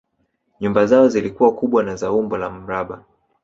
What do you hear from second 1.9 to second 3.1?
za umbo la mraba